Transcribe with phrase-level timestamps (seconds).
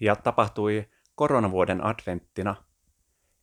[0.00, 2.56] ja tapahtui koronavuoden adventtina,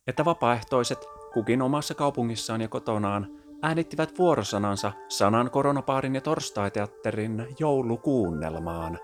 [0.06, 3.26] että vapaaehtoiset kukin omassa kaupungissaan ja kotonaan
[3.62, 8.98] äänittivät vuorosanansa sanan koronapaarin ja torstaiteatterin joulukuunnelmaan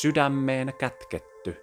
[0.00, 1.56] Sydämeen kätketty,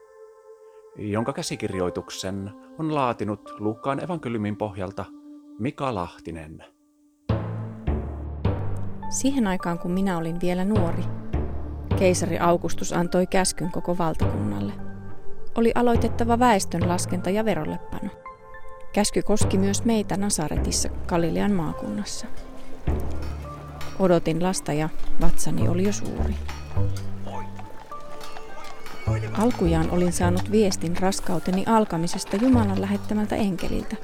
[0.95, 5.05] jonka käsikirjoituksen on laatinut Luukkaan evankeliumin pohjalta
[5.59, 6.63] Mika Lahtinen.
[9.09, 11.03] Siihen aikaan, kun minä olin vielä nuori,
[11.99, 14.73] keisari Augustus antoi käskyn koko valtakunnalle.
[15.55, 18.09] Oli aloitettava väestön laskenta ja verollepano.
[18.93, 22.27] Käsky koski myös meitä Nasaretissa Galilean maakunnassa.
[23.99, 24.89] Odotin lasta ja
[25.21, 26.35] vatsani oli jo suuri.
[29.37, 33.95] Alkujaan olin saanut viestin raskauteni alkamisesta Jumalan lähettämältä enkeliltä.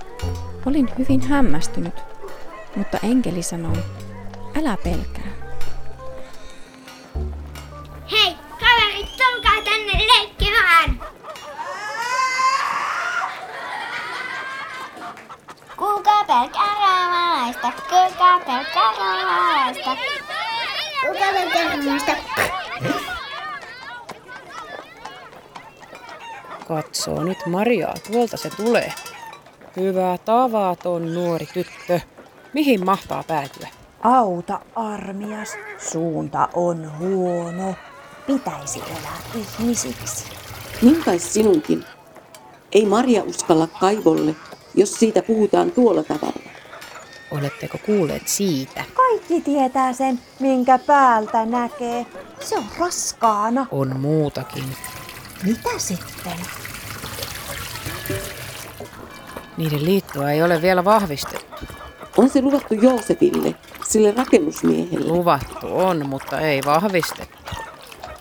[0.66, 1.94] Olin hyvin hämmästynyt,
[2.76, 3.78] mutta enkeli sanoi,
[4.60, 5.41] älä pelkää.
[18.52, 19.98] Raamalaista?
[21.02, 21.26] Kuka?
[26.68, 28.94] Katsoo nyt Mariaa, tuolta se tulee.
[29.76, 32.00] Hyvä tavaton nuori tyttö.
[32.54, 33.68] Mihin mahtaa päätyä?
[34.04, 35.58] Auta armias,
[35.92, 37.76] suunta on huono.
[38.28, 40.26] Pitäisi elää ihmisiksi.
[40.82, 41.86] Niin kai sinunkin.
[42.72, 44.36] Ei Maria uskalla kaivolle,
[44.76, 46.52] jos siitä puhutaan tuolla tavalla.
[47.32, 48.84] Oletteko kuulleet siitä?
[48.94, 52.06] Kaikki tietää sen, minkä päältä näkee.
[52.40, 53.68] Se on raskaana.
[53.72, 54.64] On muutakin.
[55.44, 56.38] Mitä sitten?
[59.58, 61.66] Niiden liittoa ei ole vielä vahvistettu.
[62.18, 63.56] On se luvattu Joosefille,
[63.88, 65.08] sille rakennusmiehelle.
[65.08, 67.52] Luvattu on, mutta ei vahvistettu.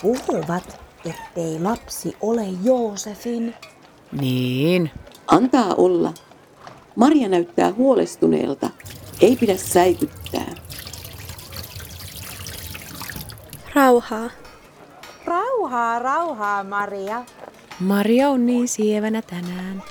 [0.02, 3.54] Puhuvat, ettei lapsi ole Joosefin.
[4.20, 4.90] Niin,
[5.26, 6.12] Antaa olla.
[6.96, 8.70] Maria näyttää huolestuneelta.
[9.20, 10.54] Ei pidä säikyttää.
[13.74, 14.30] Rauhaa.
[15.24, 17.24] Rauhaa, rauhaa, Maria.
[17.80, 19.82] Maria on niin sievänä tänään.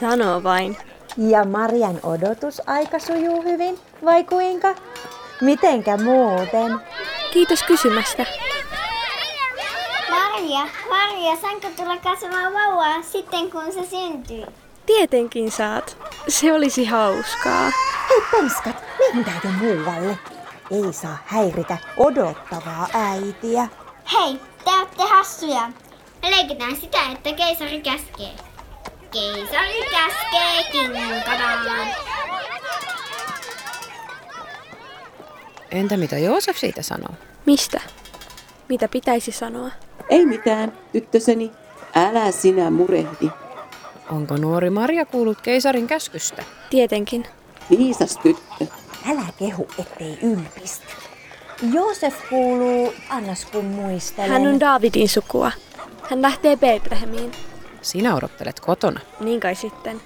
[0.00, 0.76] Sano vain.
[1.16, 4.74] Ja Marian odotusaika sujuu hyvin, vai kuinka?
[5.40, 6.80] Mitenkä muuten?
[7.32, 8.26] Kiitos kysymästä.
[10.10, 14.44] Maria, Maria, saanko tulla katsomaan vauvaa sitten kun se syntyy?
[14.86, 15.96] Tietenkin saat.
[16.28, 17.70] Se olisi hauskaa.
[18.10, 18.84] Hei penskat,
[19.14, 20.18] menkää jo muualle.
[20.70, 23.68] Ei saa häiritä odottavaa äitiä.
[24.12, 25.68] Hei, te olette hassuja.
[26.22, 28.30] Me leikitään sitä, että keisari käskee.
[29.10, 31.86] Keisari käskee, kinkataan.
[35.70, 37.14] Entä mitä Joosef siitä sanoo?
[37.46, 37.80] Mistä?
[38.68, 39.70] Mitä pitäisi sanoa?
[40.08, 41.50] Ei mitään, tyttöseni.
[41.94, 43.30] Älä sinä murehdi.
[44.10, 46.44] Onko nuori Maria kuullut keisarin käskystä?
[46.70, 47.26] Tietenkin.
[47.70, 48.66] Viisas tyttö.
[49.10, 50.86] Älä kehu, ettei ylpisty.
[51.72, 54.30] Joosef kuuluu, annas kun muistelen.
[54.30, 55.52] Hän on Davidin sukua.
[56.10, 57.32] Hän lähtee Betlehemiin.
[57.82, 59.00] Sinä odottelet kotona.
[59.20, 60.00] Niin kai sitten.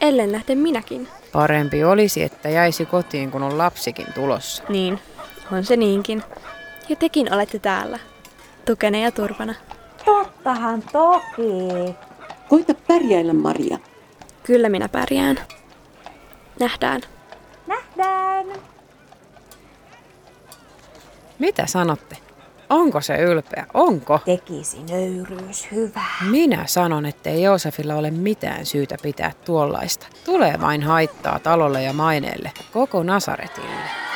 [0.00, 1.08] Ellen lähde minäkin.
[1.32, 4.62] Parempi olisi, että jäisi kotiin, kun on lapsikin tulossa.
[4.68, 4.98] Niin,
[5.52, 6.22] on se niinkin.
[6.88, 7.98] Ja tekin olette täällä.
[8.64, 9.54] Tukena ja turvana.
[10.04, 11.94] Tottahan toki.
[12.48, 13.78] Koita pärjäillä, Maria.
[14.42, 15.40] Kyllä minä pärjään.
[16.60, 17.00] Nähdään.
[17.66, 18.46] Nähdään.
[21.38, 22.16] Mitä sanotte?
[22.70, 23.66] Onko se ylpeä?
[23.74, 24.18] Onko?
[24.24, 26.16] Tekisi nöyryys hyvää.
[26.30, 30.06] Minä sanon, ettei Joosefilla ole mitään syytä pitää tuollaista.
[30.24, 34.09] Tulee vain haittaa talolle ja maineelle, koko Nasaretille.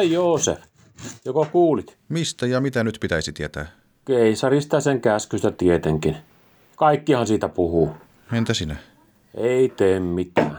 [0.00, 0.58] Kuule Joosef,
[1.24, 1.96] joko kuulit?
[2.08, 3.66] Mistä ja mitä nyt pitäisi tietää?
[4.04, 6.16] Keisarista sen käskystä tietenkin.
[6.76, 7.90] Kaikkihan siitä puhuu.
[8.32, 8.76] Entä sinä?
[9.34, 10.58] Ei tee mitään.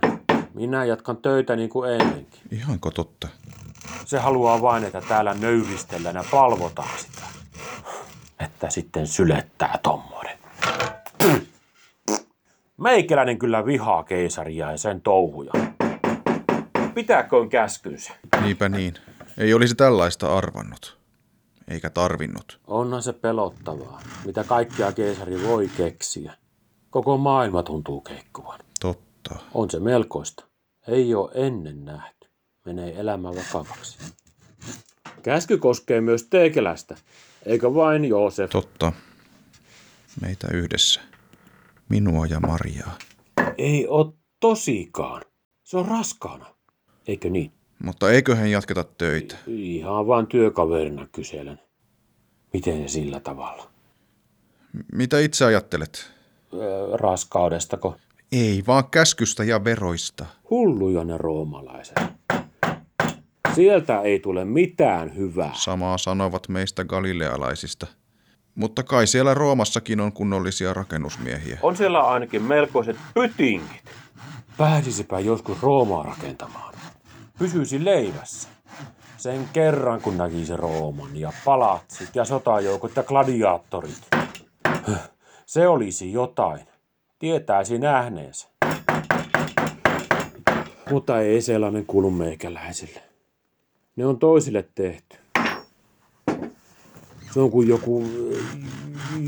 [0.54, 2.42] Minä jatkan töitä niin kuin ennenkin.
[2.52, 3.28] Ihanko totta?
[4.06, 7.22] Se haluaa vain, että täällä nöyristellään ja palvotaan sitä.
[8.40, 10.38] Että sitten sylettää tommonen.
[12.78, 15.52] Meikäläinen kyllä vihaa keisaria ja sen touhuja.
[16.94, 18.14] Pitääköön käskynsä?
[18.42, 18.94] Niinpä niin.
[19.42, 20.98] Ei olisi tällaista arvannut.
[21.68, 22.60] Eikä tarvinnut.
[22.68, 26.34] Onhan se pelottavaa, mitä kaikkea keisari voi keksiä.
[26.90, 28.60] Koko maailma tuntuu keikkuvan.
[28.80, 29.36] Totta.
[29.54, 30.46] On se melkoista.
[30.88, 32.30] Ei ole ennen nähty.
[32.66, 33.98] Menee elämä vakavaksi.
[35.24, 36.98] Käsky koskee myös teekelästä,
[37.46, 38.52] eikö vain Joosef?
[38.52, 38.94] Totta.
[40.22, 41.02] Meitä yhdessä.
[41.90, 42.98] Minua ja Mariaa.
[43.58, 45.22] Ei oo tosikaan.
[45.64, 46.56] Se on raskaana.
[47.08, 47.61] Eikö niin?
[47.83, 49.36] Mutta eiköhän jatketa töitä.
[49.48, 51.60] Ihan vaan työkaverina kyselen.
[52.54, 53.68] Miten sillä tavalla?
[54.94, 56.12] Mitä itse ajattelet?
[56.54, 57.95] Öö, raskaudestako?
[58.31, 60.25] Ei, vaan käskystä ja veroista.
[60.50, 61.95] Hulluja ne roomalaiset.
[63.56, 65.51] Sieltä ei tule mitään hyvää.
[65.54, 67.88] Samaa sanovat meistä galilealaisista.
[68.56, 71.60] Mutta kai siellä Roomassakin on kunnollisia rakennusmiehiä.
[71.62, 73.84] On siellä ainakin melkoiset pytingit.
[74.57, 76.74] Pääsisipä joskus Roomaa rakentamaan.
[77.42, 78.50] Pysyisi leivässä.
[79.18, 84.02] Sen kerran kun näkisi Rooman ja palatsit ja sotajoukot ja gladiaattorit.
[85.46, 86.60] Se olisi jotain.
[87.20, 88.48] Tietäisi nähneensä.
[90.90, 93.02] Mutta ei sellainen kuulu meikäläisille.
[93.96, 95.18] Ne on toisille tehty.
[97.34, 98.72] Se on kuin joku äh,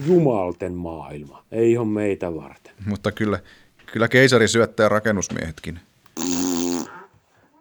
[0.06, 1.44] jumalten maailma.
[1.52, 2.74] Ei ihan meitä varten.
[2.86, 3.40] Mutta kyllä,
[3.86, 5.80] kyllä keisari syöttää rakennusmiehetkin.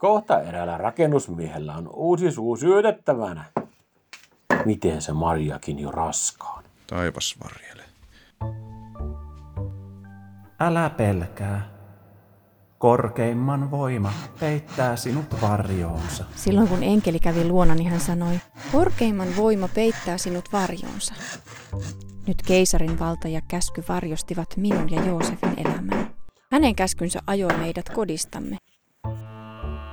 [0.03, 3.45] Kohta eräällä rakennusmiehellä on uusi suu syötettävänä.
[4.65, 6.65] Miten se Marjakin jo raskaan?
[6.87, 7.83] Taivas varjele.
[10.61, 11.69] Älä pelkää.
[12.79, 16.25] Korkeimman voima peittää sinut varjoonsa.
[16.37, 18.41] Silloin kun enkeli kävi luonani, hän sanoi,
[18.73, 21.15] korkeimman voima peittää sinut varjoonsa.
[22.27, 26.11] Nyt keisarin valta ja käsky varjostivat minun ja Joosefin elämää.
[26.53, 28.59] Hänen käskynsä ajoi meidät kodistamme.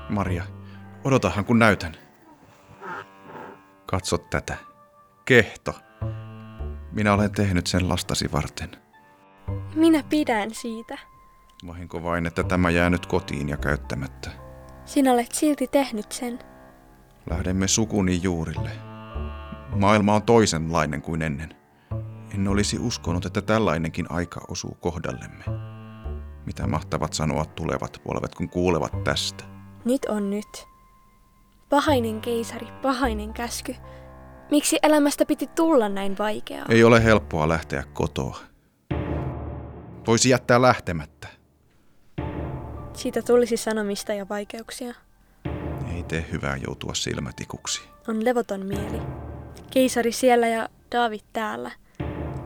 [0.10, 0.44] Maria,
[1.04, 1.96] odotahan kun näytän.
[3.86, 4.58] Katso tätä.
[5.26, 5.76] Kehto.
[6.92, 8.72] Minä olen tehnyt sen lastasi varten.
[9.76, 10.98] Minä pidän siitä.
[11.68, 14.32] Vahinko vain, että tämä jää nyt kotiin ja käyttämättä.
[14.86, 16.40] Sinä olet silti tehnyt sen.
[17.30, 18.72] Lähdemme sukuni juurille.
[19.76, 21.56] Maailma on toisenlainen kuin ennen.
[22.34, 25.44] En olisi uskonut, että tällainenkin aika osuu kohdallemme.
[26.46, 29.59] Mitä mahtavat sanoa tulevat polvet, kun kuulevat tästä?
[29.90, 30.68] Nyt on nyt.
[31.70, 33.76] Pahainen keisari, pahainen käsky.
[34.52, 36.66] Miksi elämästä piti tulla näin vaikeaa?
[36.70, 38.38] Ei ole helppoa lähteä kotoa.
[40.08, 41.28] Voisi jättää lähtemättä.
[42.94, 44.94] Siitä tulisi sanomista ja vaikeuksia.
[45.96, 47.82] Ei tee hyvää joutua silmätikuksi.
[48.08, 49.02] On levoton mieli.
[49.72, 51.72] Keisari siellä ja David täällä.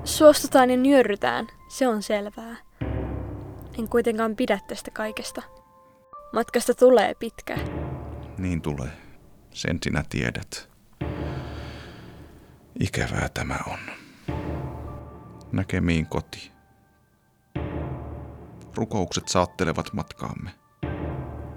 [0.04, 2.56] Suostutaan ja nyörrytään, se on selvää.
[3.80, 5.42] En kuitenkaan pidä tästä kaikesta.
[6.34, 7.58] Matkasta tulee pitkä.
[8.38, 8.92] Niin tulee.
[9.52, 10.70] Sen sinä tiedät.
[12.80, 13.80] Ikävää tämä on.
[15.52, 16.52] Näkemiin koti.
[18.76, 20.50] Rukoukset saattelevat matkaamme.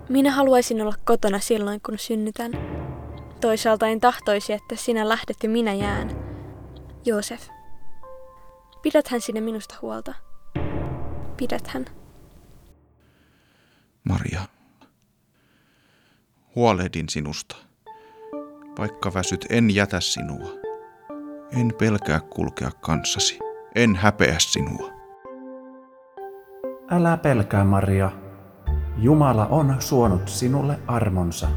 [0.08, 2.52] Minä haluaisin olla kotona silloin, kun synnytän.
[3.40, 6.10] Toisaalta en tahtoisi, että sinä lähdet ja minä jään.
[7.04, 7.48] Joosef,
[8.82, 10.14] pidäthän sinä minusta huolta.
[11.36, 11.84] Pidäthän.
[14.08, 14.40] Maria,
[16.56, 17.56] huolehdin sinusta.
[18.78, 20.50] Vaikka väsyt, en jätä sinua.
[21.60, 23.38] En pelkää kulkea kanssasi.
[23.74, 24.90] En häpeä sinua.
[26.90, 28.10] Älä pelkää, Maria.
[28.98, 31.48] Jumala on suonut sinulle armonsa.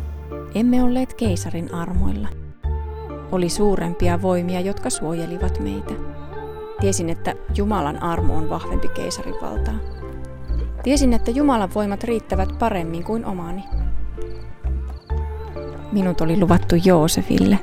[0.56, 2.28] Emme olleet keisarin armoilla.
[3.32, 5.94] Oli suurempia voimia, jotka suojelivat meitä.
[6.82, 9.80] Tiesin, että Jumalan armo on vahvempi keisarin valtaa.
[10.84, 13.79] Tiesin, että Jumalan voimat riittävät paremmin kuin omani.
[15.92, 17.60] Minut oli luvattu Joosefille.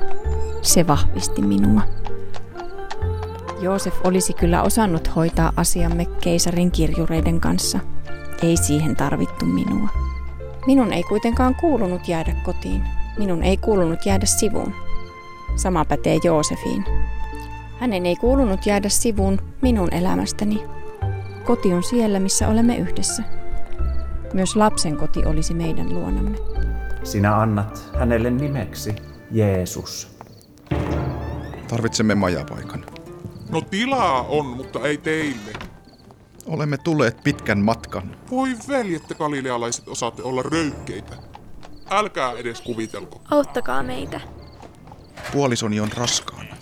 [0.61, 1.81] Se vahvisti minua.
[3.61, 7.79] Joosef olisi kyllä osannut hoitaa asiamme keisarin kirjureiden kanssa.
[8.43, 9.89] Ei siihen tarvittu minua.
[10.65, 12.83] Minun ei kuitenkaan kuulunut jäädä kotiin.
[13.17, 14.73] Minun ei kuulunut jäädä sivuun.
[15.55, 16.85] Sama pätee Joosefiin.
[17.79, 20.63] Hänen ei kuulunut jäädä sivuun minun elämästäni.
[21.45, 23.23] Koti on siellä, missä olemme yhdessä.
[24.33, 26.56] Myös lapsen koti olisi meidän luonamme.
[27.07, 28.95] Sinä annat hänelle nimeksi
[29.31, 30.17] Jeesus.
[31.67, 32.85] Tarvitsemme majapaikan.
[33.49, 35.53] No tilaa on, mutta ei teille.
[36.45, 38.15] Olemme tulleet pitkän matkan.
[38.31, 41.15] Voi veljet te galilealaiset osaatte olla röykkeitä.
[41.89, 43.21] Älkää edes kuvitelko.
[43.31, 44.21] Auttakaa meitä.
[45.31, 46.55] Puolisoni on raskaana.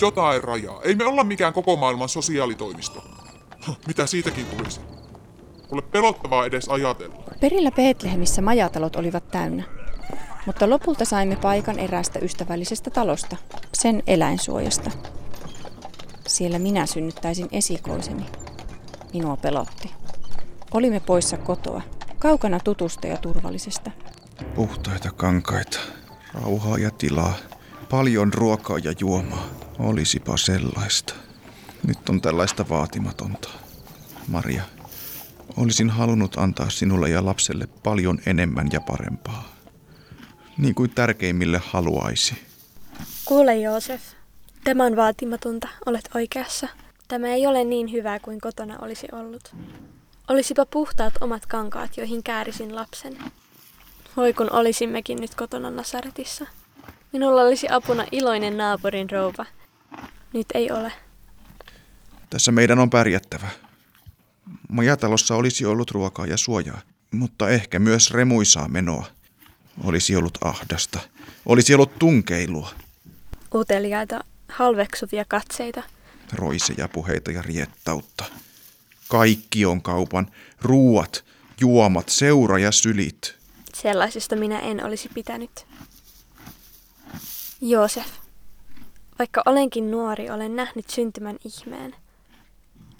[0.00, 0.80] Jotain rajaa.
[0.82, 3.04] Ei me olla mikään koko maailman sosiaalitoimisto.
[3.66, 4.80] Huh, Mitä siitäkin tulisi?
[5.68, 7.21] Kuule pelottavaa edes ajatella.
[7.42, 9.64] Perillä Betlehemissä majatalot olivat täynnä.
[10.46, 13.36] Mutta lopulta saimme paikan eräästä ystävällisestä talosta,
[13.74, 14.90] sen eläinsuojasta.
[16.26, 18.26] Siellä minä synnyttäisin esikoiseni.
[19.14, 19.90] Minua pelotti.
[20.74, 21.82] Olimme poissa kotoa,
[22.18, 23.90] kaukana tutusta ja turvallisesta.
[24.54, 25.78] Puhtaita kankaita,
[26.34, 27.34] rauhaa ja tilaa,
[27.90, 29.46] paljon ruokaa ja juomaa.
[29.78, 31.14] Olisipa sellaista.
[31.86, 33.48] Nyt on tällaista vaatimatonta.
[34.28, 34.62] Maria,
[35.56, 39.52] olisin halunnut antaa sinulle ja lapselle paljon enemmän ja parempaa.
[40.58, 42.34] Niin kuin tärkeimmille haluaisi.
[43.24, 44.02] Kuule Joosef,
[44.64, 46.68] tämä on vaatimatonta, olet oikeassa.
[47.08, 49.54] Tämä ei ole niin hyvää kuin kotona olisi ollut.
[50.28, 53.18] Olisipa puhtaat omat kankaat, joihin käärisin lapsen.
[54.16, 56.46] Voi kun olisimmekin nyt kotona Nasaretissa.
[57.12, 59.46] Minulla olisi apuna iloinen naapurin rouva.
[60.32, 60.92] Nyt ei ole.
[62.30, 63.48] Tässä meidän on pärjättävä.
[64.68, 66.80] Majatalossa olisi ollut ruokaa ja suojaa,
[67.10, 69.06] mutta ehkä myös remuisaa menoa.
[69.84, 71.00] Olisi ollut ahdasta.
[71.46, 72.70] Olisi ollut tunkeilua.
[73.54, 75.82] Uteliaita, halveksuvia katseita.
[76.32, 78.24] Roiseja puheita ja riettautta.
[79.08, 80.30] Kaikki on kaupan.
[80.62, 81.24] Ruuat,
[81.60, 83.34] juomat, seura ja sylit.
[83.74, 85.66] Sellaisesta minä en olisi pitänyt.
[87.60, 88.06] Joosef,
[89.18, 91.94] vaikka olenkin nuori, olen nähnyt syntymän ihmeen.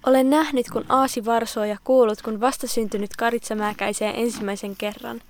[0.06, 5.21] Olen nähnyt, kun aasi varsoo ja kuullut, kun vastasyntynyt karitsa määkäisee ensimmäisen kerran.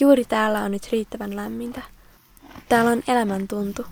[0.00, 1.82] Juuri täällä on nyt riittävän lämmintä.
[2.68, 3.86] Täällä on elämän tuntu.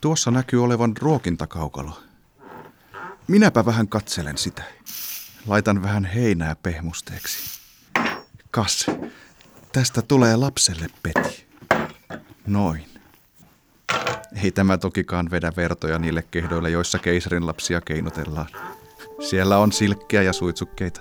[0.00, 2.02] Tuossa näkyy olevan ruokintakaukalo.
[3.28, 4.62] Minäpä vähän katselen sitä.
[5.46, 7.60] Laitan vähän heinää pehmusteeksi.
[8.50, 8.86] Kas,
[9.72, 11.46] tästä tulee lapselle peti.
[12.46, 12.84] Noin.
[14.44, 18.48] Ei tämä tokikaan vedä vertoja niille kehdoille, joissa keisarin lapsia keinotellaan.
[19.22, 21.00] Siellä on silkkeä ja suitsukkeita,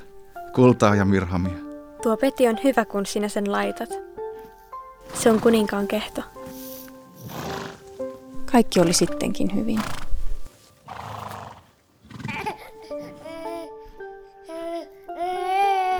[0.56, 1.58] kultaa ja mirhamia.
[2.04, 3.90] Tuo peti on hyvä, kun sinä sen laitat.
[5.13, 6.22] Se on kuninkaan kehto.
[8.51, 9.80] Kaikki oli sittenkin hyvin.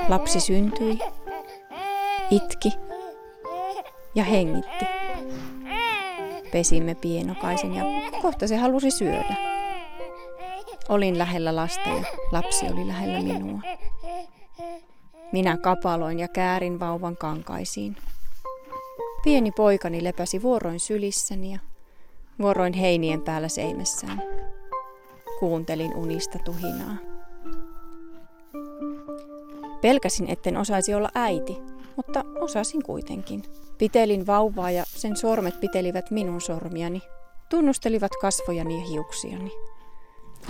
[0.10, 1.00] Lapsi syntyi,
[2.32, 2.74] itki
[4.16, 4.86] ja hengitti.
[6.52, 7.84] Pesimme pienokaisen ja
[8.22, 9.51] kohta se halusi syödä.
[10.92, 13.60] Olin lähellä lasta ja lapsi oli lähellä minua.
[15.32, 17.96] Minä kapaloin ja käärin vauvan kankaisiin.
[19.24, 21.60] Pieni poikani lepäsi vuoroin sylissäni ja
[22.40, 24.24] vuoroin heinien päällä seimessään.
[25.40, 26.96] Kuuntelin unista tuhinaa.
[29.82, 31.58] Pelkäsin, etten osaisi olla äiti,
[31.96, 33.44] mutta osasin kuitenkin.
[33.78, 37.02] Pitelin vauvaa ja sen sormet pitelivät minun sormiani,
[37.50, 39.52] tunnustelivat kasvojani ja hiuksiani.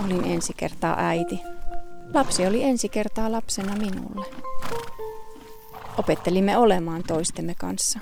[0.04, 1.40] Olin ensi kertaa äiti.
[2.14, 4.26] Lapsi oli ensi kertaa lapsena minulle.
[5.98, 7.98] Opettelimme olemaan toistemme kanssa.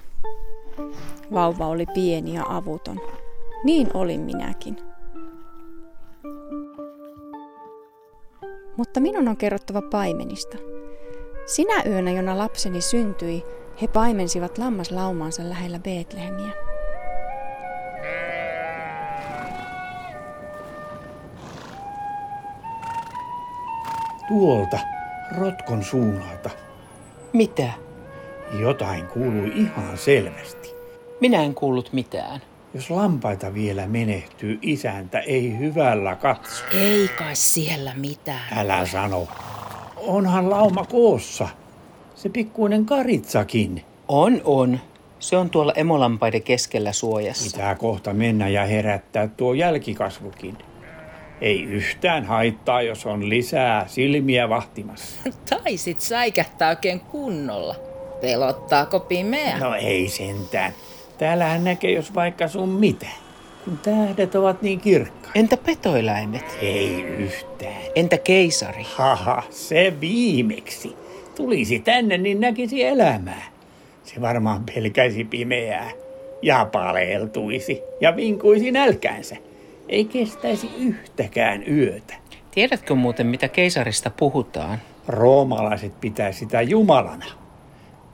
[1.35, 3.01] Vauva oli pieni ja avuton.
[3.65, 4.77] Niin olin minäkin.
[8.77, 10.57] Mutta minun on kerrottava paimenista.
[11.47, 13.45] Sinä yönä, jona lapseni syntyi,
[13.83, 16.70] he paimensivat lammaslaumaansa lähellä Betlehemiä.
[24.31, 24.79] Tuolta,
[25.39, 26.51] rotkon suunnalta.
[27.33, 27.73] Mitä?
[28.61, 30.75] Jotain kuului ihan selvästi.
[31.21, 32.41] Minä en kuullut mitään.
[32.75, 36.65] Jos lampaita vielä menehtyy, isäntä ei hyvällä katso.
[36.73, 38.59] Ei kai siellä mitään.
[38.59, 39.29] Älä sano.
[39.97, 41.49] Onhan lauma koossa.
[42.15, 43.85] Se pikkuinen karitsakin.
[44.09, 44.81] On, on.
[45.19, 47.57] Se on tuolla emolampaiden keskellä suojassa.
[47.57, 50.59] Pitää kohta mennä ja herättää tuo jälkikasvukin.
[51.41, 55.21] Ei yhtään haittaa, jos on lisää silmiä vahtimassa.
[55.51, 57.75] Taisit säikähtää oikein kunnolla.
[58.21, 59.59] Pelottaako pimeä?
[59.59, 60.73] No ei sentään.
[61.19, 63.07] Täällähän näkee jos vaikka sun mitä.
[63.65, 65.37] Kun tähdet ovat niin kirkkaat.
[65.37, 66.59] Entä petoeläimet?
[66.63, 67.83] Ei yhtään.
[67.95, 68.87] Entä keisari?
[68.95, 70.97] Haha, se viimeksi.
[71.37, 73.45] Tulisi tänne, niin näkisi elämää.
[74.05, 75.91] Se varmaan pelkäisi pimeää
[76.43, 79.37] ja paleltuisi ja vinkuisi nälkäänsä.
[79.91, 82.15] Ei kestäisi yhtäkään yötä.
[82.51, 84.79] Tiedätkö muuten, mitä keisarista puhutaan?
[85.09, 87.27] Roomalaiset pitää sitä jumalana.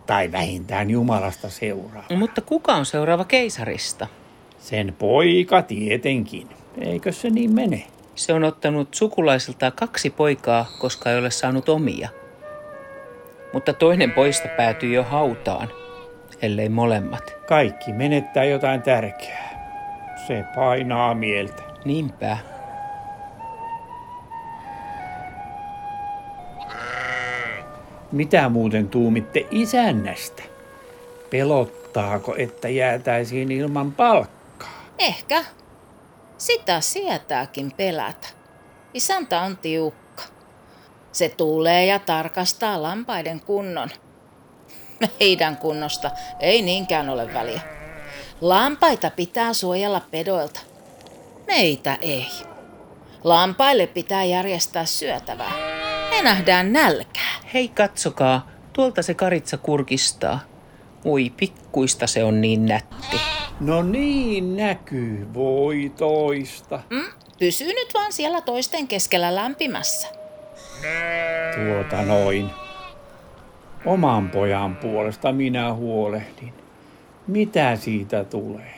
[0.07, 2.05] Tai vähintään jumalasta seuraa.
[2.17, 4.07] Mutta kuka on seuraava keisarista?
[4.59, 6.49] Sen poika tietenkin.
[6.81, 7.83] Eikö se niin mene?
[8.15, 12.09] Se on ottanut sukulaisilta kaksi poikaa, koska ei ole saanut omia.
[13.53, 15.69] Mutta toinen poista päätyy jo hautaan,
[16.43, 17.37] ellei molemmat.
[17.49, 19.57] Kaikki menettää jotain tärkeää.
[20.27, 21.66] Se painaa mieltä.
[21.87, 22.39] Niinpä.
[28.13, 30.43] Mitä muuten tuumitte isännästä?
[31.31, 34.83] Pelottaako, että jäätäisiin ilman palkkaa?
[34.99, 35.45] Ehkä.
[36.39, 38.29] Sitä sietääkin pelätä.
[38.95, 40.23] Isäntä on tiukka.
[41.13, 43.91] Se tulee ja tarkastaa lampaiden kunnon.
[45.21, 47.61] Meidän kunnosta ei niinkään ole väliä.
[48.41, 50.61] Lampaita pitää suojella pedoilta.
[51.47, 52.27] Meitä ei.
[53.25, 55.53] Lampaille pitää järjestää syötävää.
[56.11, 57.41] Me nähdään nälkää.
[57.55, 58.51] Hei, katsokaa.
[58.73, 60.41] Tuolta se karitsa kurkistaa.
[61.05, 63.17] Oi, pikkuista se on niin nätti.
[63.61, 66.81] No niin näkyy, voi toista.
[66.91, 67.05] Mm?
[67.39, 70.09] Pysy nyt vaan siellä toisten keskellä lämpimässä.
[71.55, 72.51] Tuota noin.
[73.87, 76.55] Oman pojan puolesta minä huolehdin.
[77.27, 78.76] Mitä siitä tulee?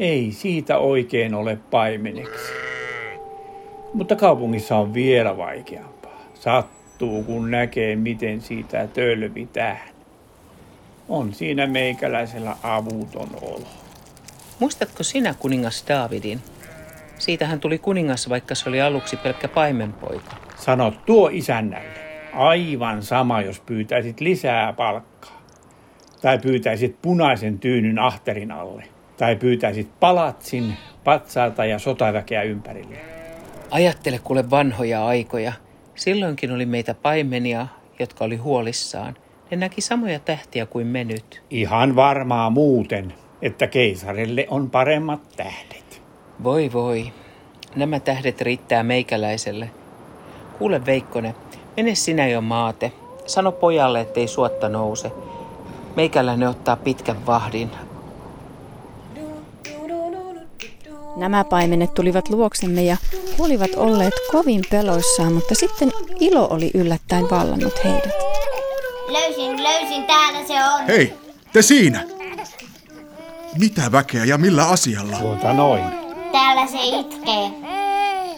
[0.00, 2.52] Ei siitä oikein ole paimeneksi.
[3.94, 6.20] Mutta kaupungissa on vielä vaikeampaa.
[6.34, 9.80] Sattuu, kun näkee, miten siitä tölvitään.
[11.08, 13.68] On siinä meikäläisellä avuton olo.
[14.58, 16.40] Muistatko sinä kuningas Daavidin?
[17.18, 20.36] Siitä hän tuli kuningas, vaikka se oli aluksi pelkkä paimenpoika.
[20.56, 22.00] Sano tuo isännälle.
[22.32, 25.42] Aivan sama, jos pyytäisit lisää palkkaa.
[26.22, 28.99] Tai pyytäisit punaisen tyynyn ahterin alle.
[29.20, 30.74] Tai pyytäisit palatsin,
[31.04, 32.98] patsaata ja sotaväkeä ympärille.
[33.70, 35.52] Ajattele kuule vanhoja aikoja.
[35.94, 37.66] Silloinkin oli meitä paimenia,
[37.98, 39.16] jotka oli huolissaan.
[39.50, 41.42] Ne näki samoja tähtiä kuin me nyt.
[41.50, 46.02] Ihan varmaa muuten, että keisarille on paremmat tähdet.
[46.44, 47.12] Voi voi.
[47.76, 49.70] Nämä tähdet riittää meikäläiselle.
[50.58, 51.34] Kuule Veikkonen,
[51.76, 52.92] mene sinä jo maate.
[53.26, 55.12] Sano pojalle, ettei suotta nouse.
[55.96, 57.70] Meikäläinen ottaa pitkän vahdin.
[61.20, 62.96] Nämä paimenet tulivat luoksemme ja
[63.38, 68.14] olivat olleet kovin peloissaan, mutta sitten ilo oli yllättäen vallannut heidät.
[69.08, 70.86] Löysin, löysin, täällä se on.
[70.86, 71.14] Hei,
[71.52, 72.04] te siinä!
[73.58, 75.16] Mitä väkeä ja millä asialla?
[75.16, 75.84] Tuota noin.
[76.32, 77.50] Täällä se itkee.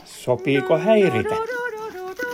[0.05, 1.35] Sopiiko häiritä?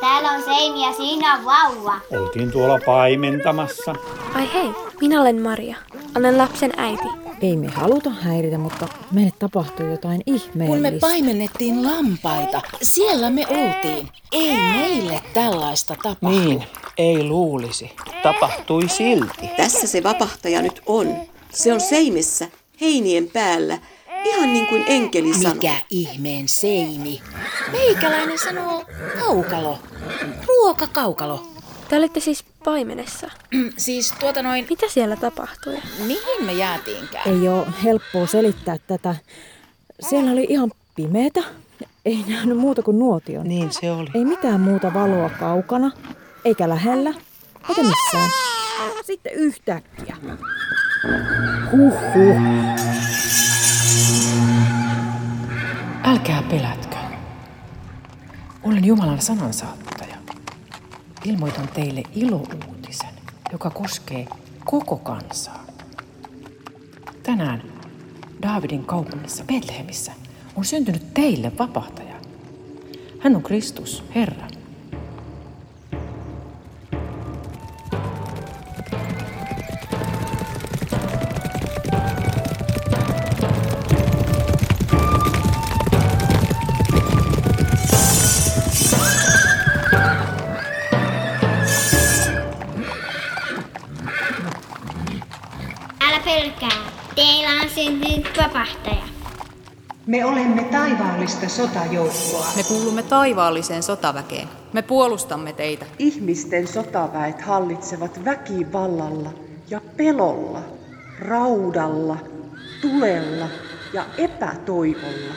[0.01, 2.01] Täällä on Seimi ja siinä on vauva.
[2.11, 3.95] Oltiin tuolla paimentamassa.
[4.35, 4.71] Ai hei,
[5.01, 5.77] minä olen Maria.
[6.17, 7.28] Olen lapsen äiti.
[7.43, 10.91] Ei me haluta häiritä, mutta meille tapahtui jotain ihmeellistä.
[10.91, 14.09] Kun me paimennettiin lampaita, siellä me oltiin.
[14.33, 16.39] Ei meille tällaista tapahdu.
[16.39, 16.65] Niin,
[16.99, 17.91] ei luulisi.
[18.23, 19.49] Tapahtui silti.
[19.57, 21.17] Tässä se vapahtaja nyt on.
[21.53, 22.49] Se on seimessä,
[22.81, 23.79] heinien päällä,
[24.25, 25.55] ihan niin kuin enkeli sanoi.
[25.55, 27.21] Mikä ihmeen seimi?
[27.73, 28.85] Meikäläinen sanoo
[29.21, 29.79] kaukalo.
[30.47, 31.47] Ruokakaukalo.
[31.89, 33.31] Te olitte siis paimenessa.
[33.77, 34.67] siis tuota noin...
[34.71, 35.79] Mitä siellä tapahtui?
[36.07, 37.29] Mihin me jäätiinkään?
[37.29, 39.15] Ei ole helppoa selittää tätä.
[40.09, 41.41] Siellä oli ihan pimeätä.
[42.05, 43.49] Ei nähnyt muuta kuin nuotion.
[43.49, 44.11] Niin se oli.
[44.15, 45.91] Ei mitään muuta valoa kaukana,
[46.45, 47.15] eikä lähellä,
[47.69, 48.31] eikä missään.
[49.05, 50.17] Sitten yhtäkkiä.
[51.73, 52.37] Huhhuh.
[56.05, 56.97] Älkää pelätkö.
[58.63, 59.88] Olen Jumalan sanansaattaja.
[61.25, 63.15] Ilmoitan teille ilouutisen,
[63.53, 64.27] joka koskee
[64.65, 65.67] koko kansaa.
[67.23, 67.63] Tänään
[68.43, 70.13] Daavidin kaupungissa Betlehemissä
[70.57, 72.15] on syntynyt teille vapahtaja.
[73.21, 74.58] Hän on Kristus, Herra.
[98.43, 99.03] Vapahtaja.
[100.07, 102.47] Me olemme taivaallista sotajoukkoa.
[102.57, 104.49] Me kuulumme taivaalliseen sotaväkeen.
[104.73, 105.87] Me puolustamme teitä.
[105.99, 109.31] Ihmisten sotaväet hallitsevat väkivallalla
[109.71, 110.61] ja pelolla,
[111.19, 112.17] raudalla,
[112.81, 113.49] tulella
[113.93, 115.35] ja epätoivolla.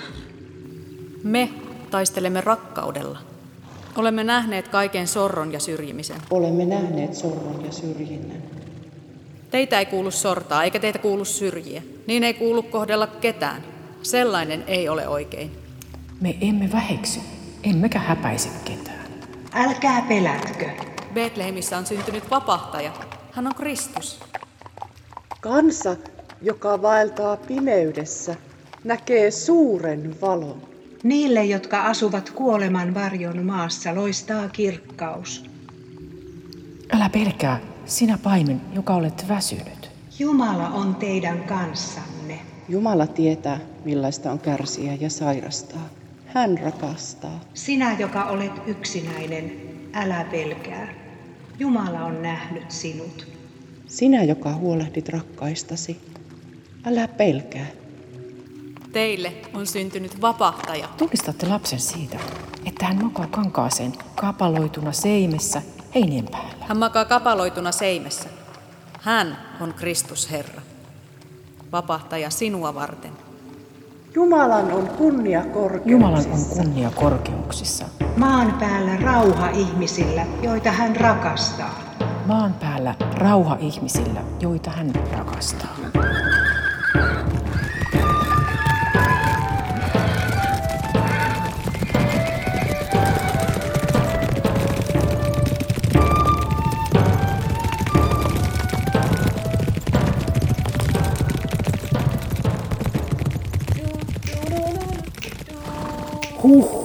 [1.23, 1.49] Me
[1.91, 3.19] taistelemme rakkaudella.
[3.95, 6.17] Olemme nähneet kaiken sorron ja syrjimisen.
[6.29, 8.60] Olemme nähneet sorron ja syrjinnän.
[9.51, 11.81] Teitä ei kuulu sortaa, eikä teitä kuulu syrjiä.
[12.07, 13.63] Niin ei kuulu kohdella ketään.
[14.01, 15.51] Sellainen ei ole oikein.
[16.21, 17.19] Me emme väheksy,
[17.63, 19.05] emmekä häpäise ketään.
[19.53, 20.69] Älkää pelätkö.
[21.13, 22.91] Betlehemissä on syntynyt vapahtaja.
[23.31, 24.19] Hän on Kristus.
[25.41, 25.95] Kansa,
[26.41, 28.35] joka vaeltaa pimeydessä,
[28.83, 30.61] näkee suuren valon.
[31.03, 35.45] Niille, jotka asuvat kuoleman varjon maassa, loistaa kirkkaus.
[36.93, 39.91] Älä pelkää, sinä paimen, joka olet väsynyt.
[40.19, 42.39] Jumala on teidän kanssanne.
[42.69, 45.89] Jumala tietää, millaista on kärsiä ja sairastaa.
[46.25, 47.39] Hän rakastaa.
[47.53, 49.51] Sinä, joka olet yksinäinen,
[49.93, 50.93] älä pelkää.
[51.59, 53.27] Jumala on nähnyt sinut.
[53.87, 55.97] Sinä, joka huolehdit rakkaistasi,
[56.85, 57.67] älä pelkää.
[58.93, 60.87] Teille on syntynyt vapahtaja.
[60.97, 62.19] Tunnistatte lapsen siitä,
[62.65, 65.61] että hän makaa kankaaseen kapaloituna seimessä
[65.95, 66.65] heinien päällä.
[66.67, 68.29] Hän makaa kapaloituna seimessä.
[69.01, 70.61] Hän on Kristus Herra.
[71.71, 73.11] Vapahtaja sinua varten.
[74.15, 75.91] Jumalan on kunnia korkeuksissa.
[75.91, 77.85] Jumalan on kunnia korkeuksissa.
[78.17, 81.79] Maan päällä rauha ihmisillä, joita hän rakastaa.
[82.25, 85.75] Maan päällä rauha ihmisillä, joita hän rakastaa.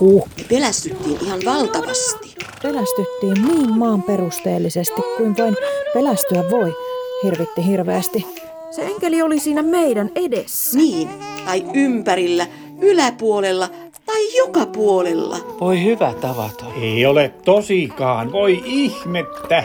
[0.00, 0.28] Huhhuh.
[0.36, 2.34] Me pelästyttiin ihan valtavasti.
[2.62, 5.56] Pelästyttiin niin maan perusteellisesti kuin vain
[5.94, 6.76] pelästyä voi.
[7.22, 8.26] Hirvitti hirveästi.
[8.70, 10.78] Se enkeli oli siinä meidän edessä.
[10.78, 11.08] Niin,
[11.44, 12.46] tai ympärillä,
[12.80, 13.68] yläpuolella
[14.06, 15.38] tai joka puolella.
[15.60, 16.72] Voi hyvä tavaton.
[16.82, 19.64] Ei ole tosikaan, voi ihmettä.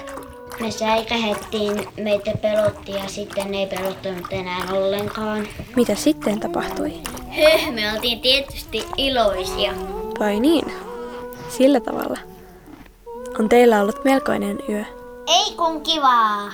[0.59, 5.47] Me säikähettiin, meitä pelotti ja sitten ei pelottanut enää ollenkaan.
[5.75, 6.93] Mitä sitten tapahtui?
[7.29, 9.73] Höh, me oltiin tietysti iloisia.
[10.21, 10.65] Vai niin?
[11.49, 12.17] Sillä tavalla.
[13.39, 14.83] On teillä ollut melkoinen yö.
[15.27, 16.51] Ei kun kivaa.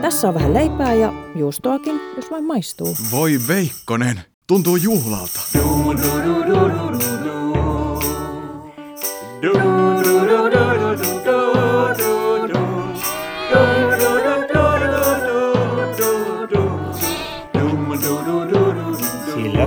[0.00, 2.96] Tässä on vähän leipää ja juustoakin, jos vain maistuu.
[3.10, 5.40] Voi Veikkonen, tuntuu juhlalta.
[5.52, 7.53] Sillä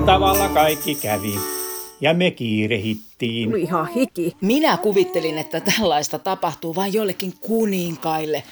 [0.08, 1.40] tavalla kaikki kävi.
[2.02, 3.50] Ja me kiirehittiin.
[3.50, 4.38] Tuli ihan hiki.
[4.42, 8.44] Minä kuvittelin, että tällaista tapahtuu vain jollekin kuninkaille.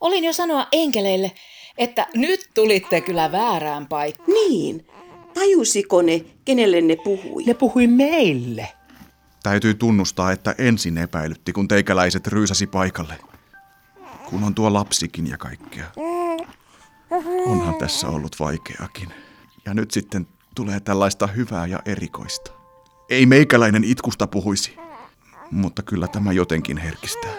[0.00, 1.32] Olin jo sanoa enkeleille,
[1.78, 4.28] että nyt tulitte kyllä väärään paikkaan.
[4.28, 4.86] Niin,
[5.34, 7.44] tajusiko ne, kenelle ne puhui?
[7.44, 8.68] Ne puhui meille.
[9.42, 13.14] Täytyy tunnustaa, että ensin epäilytti, kun teikäläiset ryysäsi paikalle.
[14.30, 15.86] Kun on tuo lapsikin ja kaikkea.
[17.46, 19.08] Onhan tässä ollut vaikeakin.
[19.66, 22.52] Ja nyt sitten tulee tällaista hyvää ja erikoista.
[23.10, 24.76] Ei meikäläinen itkusta puhuisi,
[25.50, 27.30] mutta kyllä tämä jotenkin herkistää.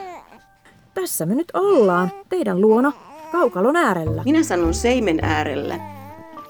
[0.93, 2.91] Tässä me nyt ollaan, teidän luona,
[3.31, 4.23] kaukalon äärellä.
[4.25, 5.79] Minä sanon seimen äärellä.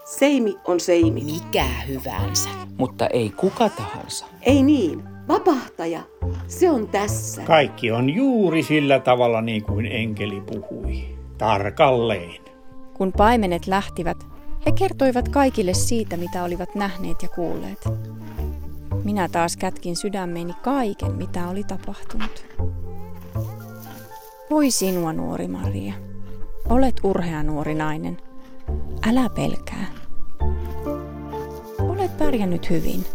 [0.05, 1.23] Seimi on seimi.
[1.23, 2.49] Mikä hyvänsä.
[2.77, 4.25] Mutta ei kuka tahansa.
[4.41, 5.03] Ei niin.
[5.27, 6.01] Vapahtaja.
[6.47, 7.41] Se on tässä.
[7.41, 11.17] Kaikki on juuri sillä tavalla niin kuin enkeli puhui.
[11.37, 12.41] Tarkalleen.
[12.93, 14.27] Kun paimenet lähtivät,
[14.65, 17.85] he kertoivat kaikille siitä, mitä olivat nähneet ja kuulleet.
[19.03, 22.45] Minä taas kätkin sydämeeni kaiken, mitä oli tapahtunut.
[24.49, 25.93] Voi sinua, nuori Maria.
[26.69, 28.17] Olet urhea nuori nainen.
[29.09, 29.85] Älä pelkää.
[31.79, 33.05] Olet pärjännyt hyvin.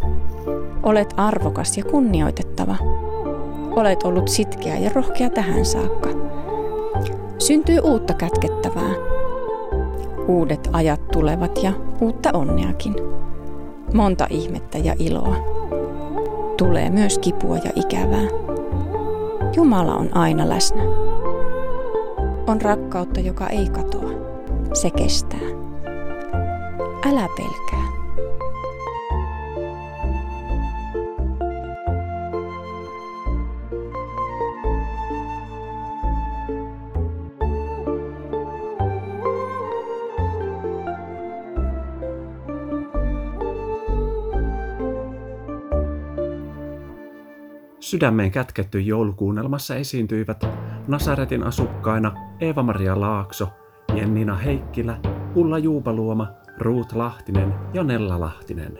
[0.82, 2.76] Olet arvokas ja kunnioitettava.
[3.70, 6.08] Olet ollut sitkeä ja rohkea tähän saakka.
[7.38, 9.15] Syntyy uutta kätkettävää.
[10.28, 12.94] Uudet ajat tulevat ja uutta onneakin.
[13.94, 15.36] Monta ihmettä ja iloa.
[16.56, 18.26] Tulee myös kipua ja ikävää.
[19.56, 20.82] Jumala on aina läsnä.
[22.46, 24.10] On rakkautta, joka ei katoa.
[24.72, 25.46] Se kestää.
[27.06, 27.85] Älä pelkää.
[47.86, 50.44] Sydämeen kätketty joulukuunnelmassa esiintyivät
[50.88, 53.48] Nasaretin asukkaina Eeva-Maria Laakso,
[53.94, 54.96] Jennina Heikkilä,
[55.34, 58.78] Ulla Juupaluoma, Ruut Lahtinen ja Nella Lahtinen.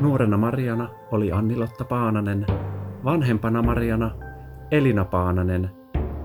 [0.00, 2.46] Nuorena Mariana oli Annilotta Paananen,
[3.04, 4.10] vanhempana Mariana
[4.70, 5.70] Elina Paananen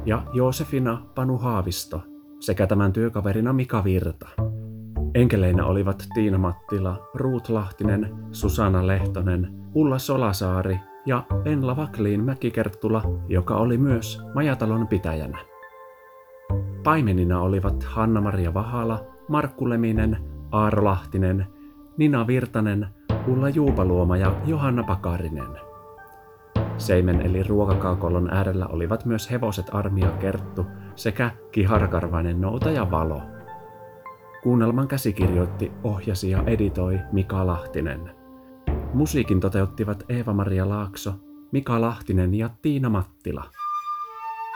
[0.05, 2.03] ja Joosefina Panu Haavisto
[2.39, 4.27] sekä tämän työkaverina Mika Virta.
[5.13, 13.55] Enkeleinä olivat Tiina Mattila, Ruut Lahtinen, Susanna Lehtonen, Ulla Solasaari ja Enla Vakliin Mäkikerttula, joka
[13.55, 15.37] oli myös majatalon pitäjänä.
[16.83, 20.17] Paimenina olivat Hanna-Maria Vahala, Markku Leminen,
[20.51, 21.47] Aaro Lahtinen,
[21.97, 22.87] Nina Virtanen,
[23.27, 25.65] Ulla Juupaluoma ja Johanna Pakarinen.
[26.77, 30.65] Seimen eli ruokakaakolon äärellä olivat myös hevoset Armia Kerttu
[30.95, 33.21] sekä kiharkarvainen noutaja Valo.
[34.43, 38.24] Kuunnelman käsikirjoitti, ohjasi ja editoi Mika Lahtinen.
[38.95, 41.13] Musiikin toteuttivat Eeva-Maria Laakso,
[41.51, 43.43] Mika Lahtinen ja Tiina Mattila.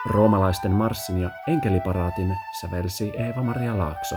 [0.09, 4.15] Roomalaisten marssin ja enkeliparaatin sävelsi Eeva-Maria Laakso.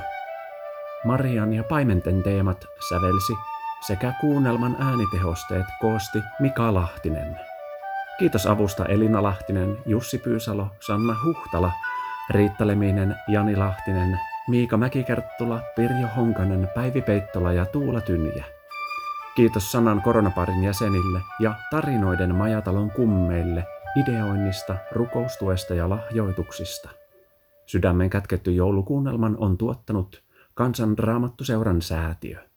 [1.04, 3.32] Marian ja paimenten teemat sävelsi
[3.86, 7.36] sekä kuunnelman äänitehosteet koosti Mika Lahtinen.
[8.18, 11.72] Kiitos avusta Elina Lahtinen, Jussi Pyysalo, Sanna Huhtala,
[12.30, 18.61] Riitta Leminen, Jani Lahtinen, Miika Mäkikerttula, Pirjo Honkanen, Päivi Peittola ja Tuula Tynjä.
[19.36, 23.64] Kiitos sanan koronaparin jäsenille ja tarinoiden majatalon kummeille
[23.96, 26.88] ideoinnista, rukoustuesta ja lahjoituksista.
[27.66, 30.22] Sydämen kätketty joulukuunnelman on tuottanut
[30.54, 32.51] Kansan Raamattuseuran säätiö.